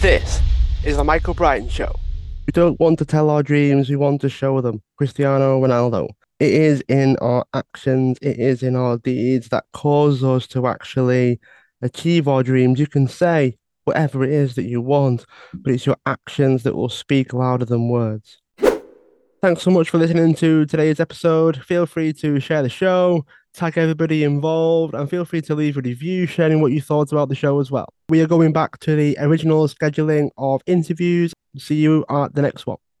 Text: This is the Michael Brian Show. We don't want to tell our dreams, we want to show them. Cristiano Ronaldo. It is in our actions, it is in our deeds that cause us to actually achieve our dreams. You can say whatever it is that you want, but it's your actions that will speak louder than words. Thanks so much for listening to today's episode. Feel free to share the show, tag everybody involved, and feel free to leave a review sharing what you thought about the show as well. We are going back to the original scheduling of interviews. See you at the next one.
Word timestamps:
This 0.00 0.40
is 0.82 0.96
the 0.96 1.04
Michael 1.04 1.34
Brian 1.34 1.68
Show. 1.68 1.94
We 2.46 2.52
don't 2.52 2.80
want 2.80 2.98
to 3.00 3.04
tell 3.04 3.28
our 3.28 3.42
dreams, 3.42 3.90
we 3.90 3.96
want 3.96 4.22
to 4.22 4.30
show 4.30 4.62
them. 4.62 4.80
Cristiano 4.96 5.60
Ronaldo. 5.60 6.08
It 6.38 6.54
is 6.54 6.82
in 6.88 7.18
our 7.18 7.44
actions, 7.52 8.16
it 8.22 8.38
is 8.38 8.62
in 8.62 8.76
our 8.76 8.96
deeds 8.96 9.50
that 9.50 9.64
cause 9.74 10.24
us 10.24 10.46
to 10.48 10.66
actually 10.66 11.38
achieve 11.82 12.28
our 12.28 12.42
dreams. 12.42 12.80
You 12.80 12.86
can 12.86 13.08
say 13.08 13.58
whatever 13.84 14.24
it 14.24 14.30
is 14.30 14.54
that 14.54 14.64
you 14.64 14.80
want, 14.80 15.26
but 15.52 15.74
it's 15.74 15.84
your 15.84 15.98
actions 16.06 16.62
that 16.62 16.74
will 16.74 16.88
speak 16.88 17.34
louder 17.34 17.66
than 17.66 17.90
words. 17.90 18.38
Thanks 19.42 19.60
so 19.60 19.70
much 19.70 19.90
for 19.90 19.98
listening 19.98 20.34
to 20.36 20.64
today's 20.64 20.98
episode. 20.98 21.62
Feel 21.62 21.84
free 21.84 22.14
to 22.14 22.40
share 22.40 22.62
the 22.62 22.70
show, 22.70 23.26
tag 23.54 23.78
everybody 23.78 24.24
involved, 24.24 24.94
and 24.94 25.08
feel 25.08 25.24
free 25.24 25.40
to 25.42 25.54
leave 25.54 25.76
a 25.76 25.80
review 25.80 26.26
sharing 26.26 26.60
what 26.60 26.72
you 26.72 26.80
thought 26.80 27.12
about 27.12 27.28
the 27.28 27.34
show 27.34 27.60
as 27.60 27.70
well. 27.70 27.88
We 28.08 28.20
are 28.20 28.26
going 28.26 28.52
back 28.52 28.78
to 28.80 28.96
the 28.96 29.16
original 29.20 29.66
scheduling 29.68 30.30
of 30.38 30.62
interviews. 30.66 31.32
See 31.58 31.76
you 31.76 32.04
at 32.08 32.34
the 32.34 32.42
next 32.42 32.66
one. 32.66 32.78